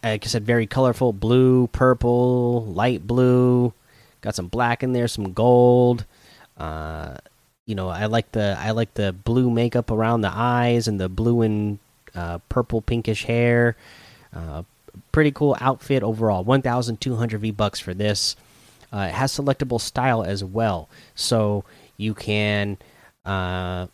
like 0.02 0.24
I 0.24 0.28
said, 0.28 0.44
very 0.44 0.66
colorful 0.66 1.12
blue, 1.12 1.68
purple, 1.68 2.66
light 2.66 3.06
blue. 3.06 3.72
Got 4.20 4.34
some 4.34 4.48
black 4.48 4.82
in 4.82 4.92
there, 4.92 5.08
some 5.08 5.32
gold. 5.32 6.04
Uh, 6.56 7.16
you 7.66 7.74
know, 7.74 7.88
I 7.88 8.06
like 8.06 8.32
the 8.32 8.56
I 8.58 8.72
like 8.72 8.94
the 8.94 9.12
blue 9.12 9.50
makeup 9.50 9.90
around 9.90 10.20
the 10.20 10.32
eyes 10.32 10.88
and 10.88 11.00
the 11.00 11.08
blue 11.08 11.42
and 11.42 11.78
uh, 12.14 12.38
purple 12.48 12.82
pinkish 12.82 13.24
hair. 13.24 13.76
Uh, 14.34 14.62
pretty 15.12 15.30
cool 15.30 15.56
outfit 15.60 16.02
overall. 16.02 16.44
1,200 16.44 17.40
V 17.40 17.50
bucks 17.50 17.80
for 17.80 17.94
this. 17.94 18.36
Uh, 18.92 19.06
it 19.08 19.14
has 19.14 19.32
selectable 19.32 19.80
style 19.80 20.22
as 20.22 20.44
well, 20.44 20.88
so 21.14 21.64
you 21.96 22.14
can 22.14 22.76
uh, 23.24 23.86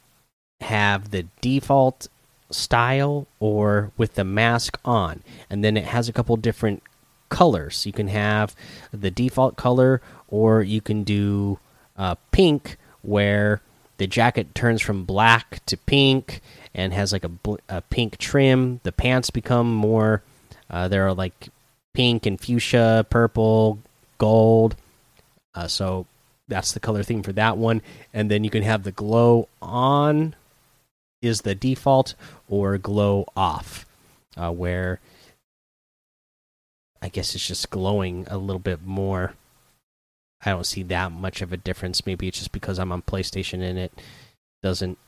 have 0.60 1.10
the 1.10 1.26
default 1.40 2.08
style 2.50 3.26
or 3.38 3.92
with 3.96 4.14
the 4.14 4.24
mask 4.24 4.78
on, 4.84 5.22
and 5.48 5.64
then 5.64 5.76
it 5.76 5.84
has 5.84 6.08
a 6.08 6.12
couple 6.12 6.36
different 6.36 6.82
colors. 7.28 7.86
You 7.86 7.92
can 7.92 8.08
have 8.08 8.54
the 8.92 9.10
default 9.10 9.56
color, 9.56 10.00
or 10.28 10.62
you 10.62 10.80
can 10.80 11.04
do 11.04 11.58
uh, 11.96 12.16
pink, 12.32 12.76
where 13.02 13.60
the 13.98 14.06
jacket 14.06 14.54
turns 14.54 14.82
from 14.82 15.04
black 15.04 15.64
to 15.66 15.76
pink 15.76 16.40
and 16.74 16.92
has 16.92 17.12
like 17.12 17.24
a, 17.24 17.30
a 17.68 17.80
pink 17.82 18.18
trim. 18.18 18.80
The 18.82 18.92
pants 18.92 19.30
become 19.30 19.72
more, 19.74 20.22
uh, 20.68 20.88
they're 20.88 21.12
like 21.12 21.48
pink 21.92 22.26
and 22.26 22.40
fuchsia, 22.40 23.06
purple, 23.10 23.78
gold. 24.18 24.76
Uh, 25.54 25.68
so 25.68 26.06
that's 26.48 26.72
the 26.72 26.80
color 26.80 27.02
theme 27.02 27.22
for 27.22 27.32
that 27.32 27.56
one. 27.56 27.82
And 28.14 28.30
then 28.30 28.44
you 28.44 28.50
can 28.50 28.62
have 28.62 28.82
the 28.82 28.92
glow 28.92 29.48
on 29.60 30.34
is 31.22 31.42
the 31.42 31.54
default 31.54 32.14
or 32.48 32.78
glow 32.78 33.26
off, 33.36 33.86
uh, 34.36 34.50
where 34.50 35.00
I 37.02 37.08
guess 37.08 37.34
it's 37.34 37.46
just 37.46 37.70
glowing 37.70 38.26
a 38.30 38.38
little 38.38 38.60
bit 38.60 38.84
more. 38.84 39.34
I 40.44 40.50
don't 40.50 40.64
see 40.64 40.82
that 40.84 41.12
much 41.12 41.42
of 41.42 41.52
a 41.52 41.56
difference. 41.56 42.06
Maybe 42.06 42.28
it's 42.28 42.38
just 42.38 42.52
because 42.52 42.78
I'm 42.78 42.92
on 42.92 43.02
PlayStation 43.02 43.62
and 43.62 43.78
it 43.78 43.92
doesn't 44.62 44.98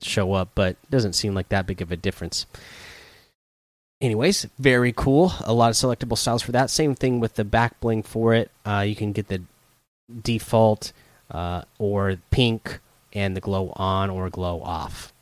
show 0.00 0.32
up, 0.32 0.50
but 0.54 0.76
doesn't 0.90 1.14
seem 1.14 1.34
like 1.34 1.48
that 1.50 1.66
big 1.66 1.82
of 1.82 1.92
a 1.92 1.96
difference. 1.96 2.46
Anyways, 4.00 4.46
very 4.58 4.92
cool. 4.92 5.32
A 5.44 5.52
lot 5.52 5.70
of 5.70 5.74
selectable 5.74 6.16
styles 6.16 6.42
for 6.42 6.52
that. 6.52 6.70
Same 6.70 6.94
thing 6.94 7.20
with 7.20 7.34
the 7.34 7.44
back 7.44 7.80
bling 7.80 8.02
for 8.02 8.32
it. 8.32 8.50
Uh, 8.64 8.84
you 8.86 8.94
can 8.94 9.12
get 9.12 9.28
the 9.28 9.42
default 10.22 10.92
uh, 11.30 11.62
or 11.78 12.16
pink 12.30 12.78
and 13.12 13.36
the 13.36 13.40
glow 13.40 13.72
on 13.76 14.10
or 14.10 14.30
glow 14.30 14.60
off. 14.62 15.12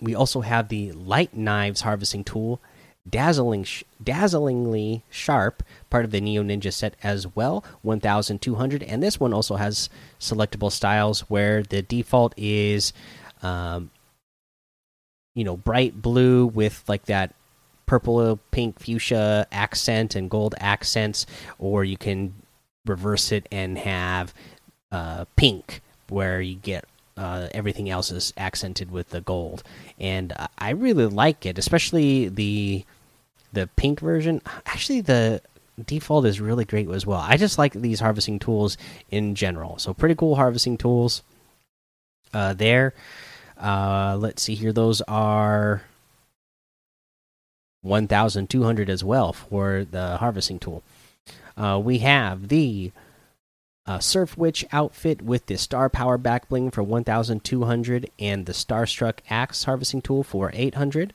We 0.00 0.14
also 0.14 0.40
have 0.40 0.68
the 0.68 0.92
light 0.92 1.34
knives 1.34 1.82
harvesting 1.82 2.24
tool, 2.24 2.60
dazzling, 3.08 3.64
sh 3.64 3.84
dazzlingly 4.02 5.02
sharp, 5.10 5.62
part 5.90 6.04
of 6.04 6.10
the 6.10 6.20
Neo 6.20 6.42
Ninja 6.42 6.72
set 6.72 6.96
as 7.02 7.26
well, 7.36 7.64
1200. 7.82 8.82
And 8.82 9.02
this 9.02 9.20
one 9.20 9.32
also 9.32 9.56
has 9.56 9.88
selectable 10.18 10.72
styles 10.72 11.20
where 11.30 11.62
the 11.62 11.82
default 11.82 12.34
is, 12.36 12.92
um, 13.42 13.90
you 15.34 15.44
know, 15.44 15.56
bright 15.56 16.02
blue 16.02 16.46
with 16.46 16.82
like 16.88 17.06
that 17.06 17.34
purple, 17.86 18.40
pink, 18.50 18.78
fuchsia 18.80 19.46
accent 19.52 20.14
and 20.14 20.30
gold 20.30 20.54
accents, 20.58 21.26
or 21.58 21.84
you 21.84 21.96
can 21.96 22.34
reverse 22.86 23.30
it 23.32 23.46
and 23.52 23.78
have 23.78 24.34
uh, 24.90 25.24
pink, 25.36 25.80
where 26.12 26.40
you 26.40 26.56
get 26.56 26.84
uh, 27.16 27.48
everything 27.52 27.90
else 27.90 28.10
is 28.10 28.32
accented 28.36 28.90
with 28.90 29.10
the 29.10 29.20
gold, 29.20 29.62
and 29.98 30.32
I 30.58 30.70
really 30.70 31.06
like 31.06 31.44
it, 31.46 31.58
especially 31.58 32.28
the 32.28 32.84
the 33.52 33.68
pink 33.76 34.00
version. 34.00 34.40
Actually, 34.66 35.02
the 35.02 35.42
default 35.84 36.24
is 36.26 36.40
really 36.40 36.64
great 36.64 36.88
as 36.88 37.06
well. 37.06 37.20
I 37.20 37.36
just 37.36 37.58
like 37.58 37.72
these 37.74 38.00
harvesting 38.00 38.38
tools 38.38 38.76
in 39.10 39.34
general. 39.34 39.78
So 39.78 39.92
pretty 39.92 40.14
cool 40.14 40.36
harvesting 40.36 40.78
tools 40.78 41.22
uh, 42.32 42.54
there. 42.54 42.94
Uh, 43.60 44.16
let's 44.18 44.42
see 44.42 44.54
here; 44.54 44.72
those 44.72 45.00
are 45.02 45.82
1,200 47.82 48.88
as 48.88 49.04
well 49.04 49.32
for 49.32 49.84
the 49.90 50.16
harvesting 50.18 50.58
tool. 50.58 50.82
Uh, 51.56 51.80
we 51.82 51.98
have 51.98 52.48
the 52.48 52.92
uh, 53.86 53.98
Surf 53.98 54.36
Witch 54.36 54.64
outfit 54.72 55.22
with 55.22 55.46
the 55.46 55.56
Star 55.56 55.88
Power 55.88 56.16
back 56.16 56.48
bling 56.48 56.70
for 56.70 56.82
1,200 56.82 58.10
and 58.18 58.46
the 58.46 58.52
Starstruck 58.52 59.18
Axe 59.28 59.64
harvesting 59.64 60.02
tool 60.02 60.22
for 60.22 60.50
800. 60.54 61.12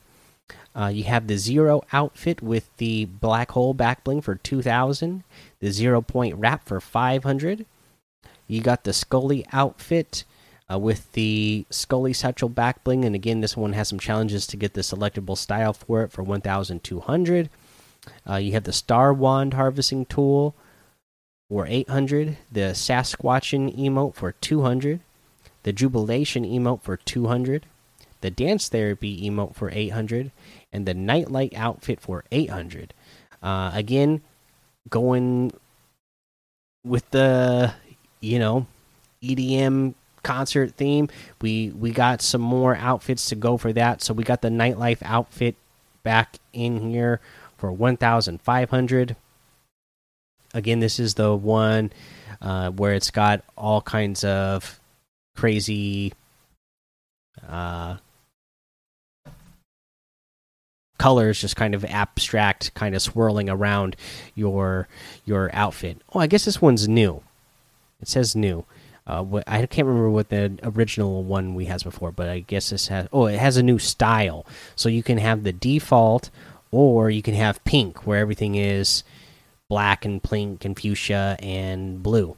Uh, 0.74 0.86
you 0.86 1.04
have 1.04 1.26
the 1.26 1.38
Zero 1.38 1.82
outfit 1.92 2.42
with 2.42 2.74
the 2.76 3.06
Black 3.06 3.52
Hole 3.52 3.74
back 3.74 4.04
bling 4.04 4.20
for 4.20 4.34
2,000. 4.36 5.24
The 5.60 5.70
Zero 5.70 6.00
Point 6.02 6.36
Wrap 6.36 6.66
for 6.66 6.80
500. 6.80 7.64
You 8.46 8.60
got 8.60 8.84
the 8.84 8.92
Scully 8.92 9.44
outfit 9.52 10.24
uh, 10.70 10.78
with 10.78 11.10
the 11.12 11.64
Scully 11.70 12.12
Satchel 12.12 12.48
back 12.48 12.84
bling, 12.84 13.04
and 13.04 13.14
again, 13.14 13.40
this 13.40 13.56
one 13.56 13.72
has 13.72 13.88
some 13.88 13.98
challenges 13.98 14.46
to 14.46 14.56
get 14.56 14.74
the 14.74 14.82
selectable 14.82 15.36
style 15.36 15.72
for 15.72 16.02
it 16.02 16.12
for 16.12 16.22
1,200. 16.22 17.50
Uh, 18.28 18.36
you 18.36 18.52
have 18.52 18.64
the 18.64 18.72
Star 18.72 19.12
Wand 19.12 19.54
harvesting 19.54 20.06
tool 20.06 20.54
for 21.48 21.66
800, 21.66 22.36
the 22.52 22.72
Sasquatchin 22.72 23.76
emote 23.78 24.14
for 24.14 24.32
200, 24.32 25.00
the 25.62 25.72
Jubilation 25.72 26.44
emote 26.44 26.82
for 26.82 26.96
200, 26.96 27.64
the 28.20 28.30
Dance 28.30 28.68
Therapy 28.68 29.28
emote 29.28 29.54
for 29.54 29.70
800, 29.70 30.30
and 30.72 30.86
the 30.86 30.94
Nightlight 30.94 31.54
outfit 31.56 32.00
for 32.00 32.24
800. 32.30 32.92
Uh, 33.42 33.70
again, 33.72 34.20
going 34.90 35.52
with 36.84 37.08
the 37.10 37.74
you 38.20 38.38
know 38.38 38.66
EDM 39.22 39.94
concert 40.22 40.74
theme, 40.74 41.08
we 41.40 41.70
we 41.70 41.92
got 41.92 42.20
some 42.20 42.40
more 42.40 42.76
outfits 42.76 43.28
to 43.28 43.36
go 43.36 43.56
for 43.56 43.72
that. 43.72 44.02
So 44.02 44.12
we 44.12 44.24
got 44.24 44.42
the 44.42 44.48
Nightlife 44.48 45.02
outfit 45.02 45.54
back 46.02 46.38
in 46.52 46.90
here 46.90 47.20
for 47.56 47.72
1,500 47.72 49.16
again, 50.54 50.80
this 50.80 50.98
is 50.98 51.14
the 51.14 51.34
one 51.34 51.92
uh, 52.40 52.70
where 52.70 52.94
it's 52.94 53.10
got 53.10 53.42
all 53.56 53.80
kinds 53.82 54.24
of 54.24 54.80
crazy 55.36 56.12
uh, 57.48 57.96
colors, 60.98 61.40
just 61.40 61.56
kind 61.56 61.74
of 61.74 61.84
abstract, 61.84 62.74
kind 62.74 62.94
of 62.94 63.02
swirling 63.02 63.48
around 63.48 63.96
your 64.34 64.88
your 65.24 65.50
outfit. 65.52 66.00
Oh, 66.12 66.20
I 66.20 66.26
guess 66.26 66.44
this 66.44 66.60
one's 66.60 66.88
new. 66.88 67.22
It 68.00 68.08
says 68.08 68.36
new. 68.36 68.64
Uh, 69.06 69.40
I 69.46 69.64
can't 69.64 69.88
remember 69.88 70.10
what 70.10 70.28
the 70.28 70.58
original 70.62 71.24
one 71.24 71.54
we 71.54 71.64
has 71.64 71.82
before, 71.82 72.12
but 72.12 72.28
I 72.28 72.40
guess 72.40 72.70
this 72.70 72.88
has. 72.88 73.08
Oh, 73.12 73.26
it 73.26 73.38
has 73.38 73.56
a 73.56 73.62
new 73.62 73.78
style, 73.78 74.44
so 74.76 74.88
you 74.88 75.02
can 75.02 75.18
have 75.18 75.44
the 75.44 75.52
default, 75.52 76.30
or 76.70 77.08
you 77.08 77.22
can 77.22 77.34
have 77.34 77.64
pink, 77.64 78.06
where 78.06 78.18
everything 78.18 78.54
is 78.54 79.04
black 79.68 80.04
and 80.04 80.22
pink 80.22 80.64
and 80.64 80.78
fuchsia 80.78 81.36
and 81.40 82.02
blue. 82.02 82.36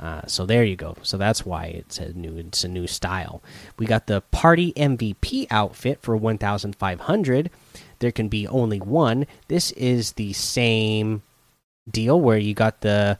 Uh, 0.00 0.22
so 0.26 0.46
there 0.46 0.64
you 0.64 0.76
go. 0.76 0.96
So 1.02 1.16
that's 1.16 1.44
why 1.44 1.66
it's 1.66 1.98
a 1.98 2.12
new 2.12 2.36
it's 2.36 2.64
a 2.64 2.68
new 2.68 2.86
style. 2.86 3.42
We 3.78 3.86
got 3.86 4.06
the 4.06 4.20
party 4.30 4.72
MVP 4.74 5.48
outfit 5.50 5.98
for 6.02 6.16
1,500. 6.16 7.50
There 7.98 8.12
can 8.12 8.28
be 8.28 8.46
only 8.46 8.80
one. 8.80 9.26
This 9.48 9.72
is 9.72 10.12
the 10.12 10.32
same 10.32 11.22
deal 11.90 12.20
where 12.20 12.38
you 12.38 12.54
got 12.54 12.80
the 12.80 13.18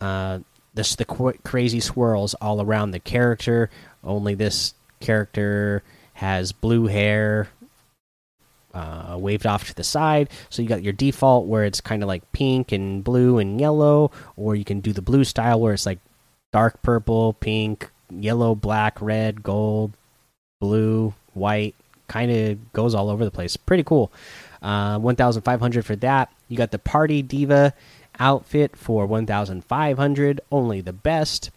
uh 0.00 0.38
this 0.72 0.94
the 0.96 1.04
crazy 1.04 1.80
swirls 1.80 2.34
all 2.34 2.62
around 2.62 2.90
the 2.90 3.00
character. 3.00 3.70
Only 4.02 4.34
this 4.34 4.72
character 5.00 5.82
has 6.14 6.52
blue 6.52 6.86
hair, 6.86 7.48
uh, 8.76 9.16
waved 9.18 9.46
off 9.46 9.66
to 9.66 9.74
the 9.74 9.82
side. 9.82 10.28
So 10.50 10.60
you 10.60 10.68
got 10.68 10.82
your 10.82 10.92
default 10.92 11.46
where 11.46 11.64
it's 11.64 11.80
kind 11.80 12.02
of 12.02 12.08
like 12.08 12.30
pink 12.32 12.72
and 12.72 13.02
blue 13.02 13.38
and 13.38 13.58
yellow, 13.58 14.10
or 14.36 14.54
you 14.54 14.64
can 14.64 14.80
do 14.80 14.92
the 14.92 15.02
blue 15.02 15.24
style 15.24 15.60
where 15.60 15.72
it's 15.72 15.86
like 15.86 15.98
dark 16.52 16.82
purple, 16.82 17.32
pink, 17.32 17.90
yellow, 18.10 18.54
black, 18.54 19.00
red, 19.00 19.42
gold, 19.42 19.92
blue, 20.60 21.14
white. 21.32 21.74
Kind 22.08 22.30
of 22.30 22.72
goes 22.72 22.94
all 22.94 23.10
over 23.10 23.24
the 23.24 23.30
place. 23.30 23.56
Pretty 23.56 23.82
cool. 23.82 24.12
Uh, 24.62 24.98
1,500 24.98 25.84
for 25.84 25.96
that. 25.96 26.30
You 26.48 26.56
got 26.56 26.70
the 26.70 26.78
Party 26.78 27.22
Diva 27.22 27.74
outfit 28.18 28.76
for 28.76 29.06
1,500. 29.06 30.40
Only 30.52 30.80
the 30.82 30.92
best. 30.92 31.50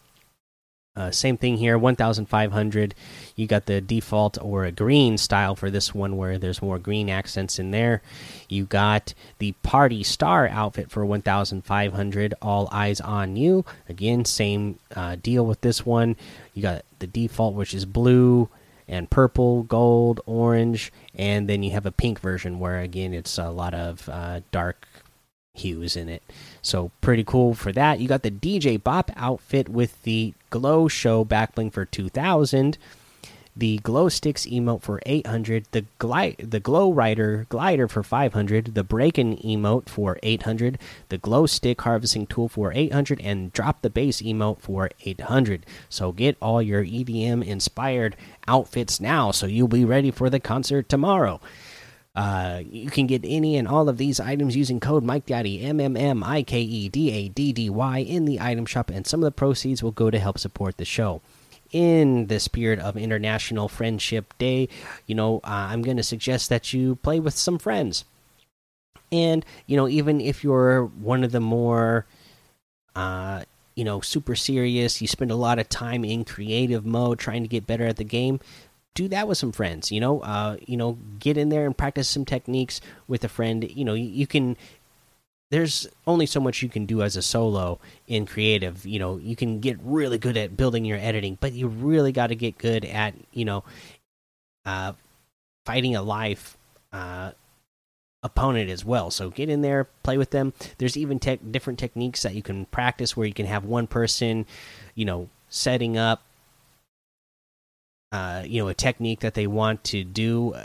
Uh, 0.99 1.11
same 1.11 1.37
thing 1.37 1.55
here, 1.55 1.77
1,500. 1.77 2.93
You 3.37 3.47
got 3.47 3.67
the 3.67 3.79
default 3.79 4.37
or 4.41 4.65
a 4.65 4.71
green 4.71 5.17
style 5.17 5.55
for 5.55 5.71
this 5.71 5.95
one, 5.95 6.17
where 6.17 6.37
there's 6.37 6.61
more 6.61 6.77
green 6.77 7.09
accents 7.09 7.57
in 7.57 7.71
there. 7.71 8.01
You 8.49 8.65
got 8.65 9.13
the 9.37 9.53
Party 9.63 10.03
Star 10.03 10.49
outfit 10.49 10.91
for 10.91 11.05
1,500. 11.05 12.33
All 12.41 12.67
eyes 12.71 12.99
on 12.99 13.37
you. 13.37 13.63
Again, 13.87 14.25
same 14.25 14.77
uh, 14.93 15.15
deal 15.15 15.45
with 15.45 15.61
this 15.61 15.85
one. 15.85 16.17
You 16.53 16.61
got 16.61 16.83
the 16.99 17.07
default, 17.07 17.55
which 17.55 17.73
is 17.73 17.85
blue 17.85 18.49
and 18.85 19.09
purple, 19.09 19.63
gold, 19.63 20.19
orange, 20.25 20.91
and 21.15 21.47
then 21.47 21.63
you 21.63 21.71
have 21.71 21.85
a 21.85 21.91
pink 21.91 22.19
version 22.19 22.59
where 22.59 22.79
again 22.79 23.13
it's 23.13 23.37
a 23.37 23.51
lot 23.51 23.73
of 23.73 24.09
uh, 24.09 24.41
dark 24.51 24.85
hues 25.53 25.95
in 25.95 26.09
it. 26.09 26.23
So 26.61 26.91
pretty 26.99 27.23
cool 27.23 27.53
for 27.53 27.71
that. 27.71 27.99
You 27.99 28.07
got 28.07 28.23
the 28.23 28.31
DJ 28.31 28.81
Bop 28.81 29.11
outfit 29.15 29.69
with 29.69 30.01
the 30.03 30.33
Glow 30.49 30.87
Show 30.87 31.23
backbling 31.25 31.71
for 31.71 31.85
2000, 31.85 32.77
the 33.55 33.79
Glow 33.79 34.07
Sticks 34.07 34.45
emote 34.45 34.81
for 34.81 35.01
800, 35.05 35.67
the 35.71 35.85
glide 35.97 36.37
the 36.37 36.61
Glow 36.61 36.93
Rider 36.93 37.45
glider 37.49 37.87
for 37.87 38.03
500, 38.03 38.73
the 38.73 38.83
Breakin 38.83 39.35
emote 39.37 39.89
for 39.89 40.17
800, 40.23 40.77
the 41.09 41.17
Glow 41.17 41.45
Stick 41.45 41.81
harvesting 41.81 42.25
tool 42.25 42.47
for 42.47 42.71
800 42.73 43.19
and 43.21 43.51
Drop 43.51 43.81
the 43.81 43.89
Bass 43.89 44.21
emote 44.21 44.61
for 44.61 44.89
800. 45.03 45.65
So 45.89 46.13
get 46.13 46.37
all 46.41 46.61
your 46.61 46.85
EDM 46.85 47.45
inspired 47.45 48.15
outfits 48.47 49.01
now 49.01 49.31
so 49.31 49.45
you'll 49.45 49.67
be 49.67 49.83
ready 49.85 50.11
for 50.11 50.29
the 50.29 50.39
concert 50.39 50.87
tomorrow. 50.87 51.41
Uh, 52.19 52.63
you 52.69 52.89
can 52.89 53.07
get 53.07 53.21
any 53.23 53.55
and 53.55 53.65
all 53.65 53.87
of 53.87 53.97
these 53.97 54.19
items 54.19 54.53
using 54.53 54.77
code 54.77 55.05
Mike 55.05 55.25
Daddy 55.25 55.63
M 55.63 55.79
M 55.79 55.95
M 55.95 56.21
I 56.21 56.43
K 56.43 56.59
E 56.59 56.89
D 56.89 57.11
A 57.11 57.29
D 57.29 57.53
D 57.53 57.69
Y 57.69 57.99
in 57.99 58.25
the 58.25 58.41
item 58.41 58.65
shop, 58.65 58.89
and 58.89 59.07
some 59.07 59.21
of 59.21 59.23
the 59.23 59.31
proceeds 59.31 59.81
will 59.81 59.93
go 59.93 60.11
to 60.11 60.19
help 60.19 60.37
support 60.37 60.75
the 60.75 60.83
show. 60.83 61.21
In 61.71 62.27
the 62.27 62.41
spirit 62.41 62.77
of 62.79 62.97
International 62.97 63.69
Friendship 63.69 64.33
Day, 64.37 64.67
you 65.05 65.15
know, 65.15 65.37
uh, 65.45 65.69
I'm 65.71 65.81
going 65.81 65.95
to 65.95 66.03
suggest 66.03 66.49
that 66.49 66.73
you 66.73 66.97
play 66.97 67.21
with 67.21 67.35
some 67.35 67.57
friends, 67.57 68.03
and 69.13 69.45
you 69.65 69.77
know, 69.77 69.87
even 69.87 70.19
if 70.19 70.43
you're 70.43 70.83
one 70.83 71.23
of 71.23 71.31
the 71.31 71.39
more 71.39 72.05
uh, 72.97 73.43
you 73.75 73.85
know, 73.85 74.01
super 74.01 74.35
serious, 74.35 75.01
you 75.01 75.07
spend 75.07 75.31
a 75.31 75.35
lot 75.35 75.57
of 75.57 75.69
time 75.69 76.03
in 76.03 76.25
creative 76.25 76.85
mode 76.85 77.17
trying 77.17 77.43
to 77.43 77.47
get 77.47 77.65
better 77.65 77.85
at 77.85 77.95
the 77.95 78.03
game 78.03 78.41
do 78.95 79.07
that 79.07 79.27
with 79.27 79.37
some 79.37 79.51
friends 79.51 79.91
you 79.91 79.99
know 79.99 80.19
uh 80.21 80.57
you 80.65 80.75
know 80.75 80.97
get 81.19 81.37
in 81.37 81.49
there 81.49 81.65
and 81.65 81.77
practice 81.77 82.09
some 82.09 82.25
techniques 82.25 82.81
with 83.07 83.23
a 83.23 83.29
friend. 83.29 83.69
You 83.69 83.85
know 83.85 83.93
you, 83.93 84.05
you 84.05 84.27
can 84.27 84.57
there's 85.51 85.87
only 86.05 86.25
so 86.25 86.39
much 86.39 86.61
you 86.61 86.69
can 86.69 86.85
do 86.85 87.01
as 87.01 87.15
a 87.15 87.21
solo 87.21 87.79
in 88.07 88.25
creative 88.25 88.85
you 88.85 88.99
know 88.99 89.17
you 89.17 89.35
can 89.35 89.59
get 89.59 89.77
really 89.83 90.17
good 90.17 90.37
at 90.37 90.57
building 90.57 90.85
your 90.85 90.97
editing 90.97 91.37
but 91.39 91.53
you 91.53 91.67
really 91.67 92.11
got 92.11 92.27
to 92.27 92.35
get 92.35 92.57
good 92.57 92.85
at 92.85 93.13
you 93.31 93.45
know 93.45 93.63
uh 94.65 94.93
fighting 95.65 95.95
a 95.95 96.01
life 96.01 96.57
uh 96.93 97.31
opponent 98.23 98.69
as 98.69 98.83
well. 98.83 99.11
So 99.11 99.29
get 99.29 99.49
in 99.49 99.61
there 99.61 99.85
play 100.03 100.17
with 100.17 100.31
them. 100.31 100.53
There's 100.77 100.97
even 100.97 101.19
tech 101.19 101.39
different 101.51 101.79
techniques 101.79 102.21
that 102.23 102.35
you 102.35 102.41
can 102.41 102.65
practice 102.65 103.15
where 103.15 103.27
you 103.27 103.33
can 103.33 103.45
have 103.45 103.63
one 103.63 103.87
person 103.87 104.45
you 104.95 105.05
know 105.05 105.29
setting 105.49 105.97
up 105.97 106.23
uh, 108.11 108.43
you 108.45 108.61
know 108.61 108.67
a 108.67 108.73
technique 108.73 109.19
that 109.19 109.33
they 109.33 109.47
want 109.47 109.83
to 109.83 110.03
do 110.03 110.55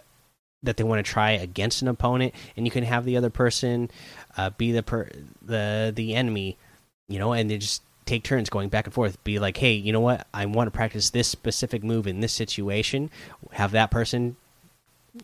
that 0.62 0.76
they 0.76 0.84
want 0.84 1.04
to 1.04 1.10
try 1.10 1.32
against 1.32 1.82
an 1.82 1.88
opponent 1.88 2.34
and 2.56 2.66
you 2.66 2.70
can 2.70 2.84
have 2.84 3.04
the 3.04 3.16
other 3.16 3.30
person 3.30 3.90
uh, 4.36 4.50
be 4.50 4.72
the 4.72 4.82
per 4.82 5.08
the 5.42 5.92
the 5.94 6.14
enemy 6.14 6.56
you 7.08 7.18
know 7.18 7.32
and 7.32 7.50
they 7.50 7.58
just 7.58 7.82
take 8.06 8.22
turns 8.22 8.50
going 8.50 8.68
back 8.68 8.86
and 8.86 8.94
forth. 8.94 9.22
Be 9.24 9.38
like 9.38 9.56
hey 9.56 9.72
you 9.72 9.92
know 9.92 10.00
what? 10.00 10.26
I 10.32 10.46
want 10.46 10.66
to 10.66 10.70
practice 10.70 11.10
this 11.10 11.28
specific 11.28 11.84
move 11.84 12.06
in 12.06 12.20
this 12.20 12.32
situation. 12.32 13.10
Have 13.52 13.72
that 13.72 13.90
person 13.90 14.36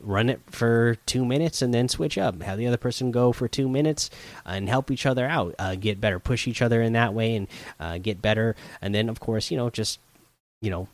run 0.01 0.29
it 0.29 0.41
for 0.47 0.97
two 1.05 1.25
minutes 1.25 1.63
and 1.63 1.75
then 1.75 1.89
switch 1.89 2.17
up. 2.17 2.41
Have 2.43 2.59
the 2.59 2.67
other 2.67 2.77
person 2.77 3.11
go 3.11 3.33
for 3.33 3.49
two 3.49 3.69
minutes 3.69 4.09
and 4.47 4.69
help 4.69 4.91
each 4.91 5.05
other 5.05 5.27
out 5.27 5.55
uh, 5.59 5.75
get 5.75 6.01
better 6.01 6.19
push 6.19 6.47
each 6.47 6.63
other 6.63 6.81
in 6.81 6.93
that 6.93 7.15
way 7.15 7.35
and 7.35 7.49
uh, 7.79 7.99
get 7.99 8.23
better. 8.23 8.55
And 8.81 8.95
then 8.95 9.09
of 9.09 9.21
course 9.21 9.51
you 9.51 9.57
know 9.57 9.71
just 9.71 9.99
you 10.61 10.71
know 10.71 10.89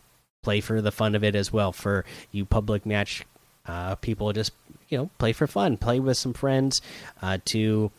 play 0.47 0.61
for 0.61 0.81
the 0.81 0.93
fun 0.93 1.17
of 1.17 1.25
it 1.25 1.35
as 1.35 1.53
well. 1.53 1.73
For 1.73 2.05
you 2.31 2.45
public 2.45 2.87
match 2.87 3.27
uh, 3.67 3.97
people, 3.97 4.33
just 4.33 4.53
you 4.89 4.97
know, 4.97 5.11
play 5.19 5.33
for 5.33 5.49
fun, 5.49 5.77
play 5.77 5.99
with 5.99 6.17
some 6.17 6.33
friends 6.33 6.81
uh, 7.21 7.39
to, 7.47 7.91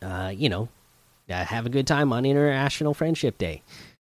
uh, 0.00 0.32
you 0.32 0.48
know, 0.48 0.68
uh, 1.28 1.44
have 1.44 1.66
a 1.66 1.68
good 1.68 1.88
time 1.88 2.12
on 2.12 2.24
International 2.24 2.94
Friendship 2.94 3.38
Day. 3.38 3.62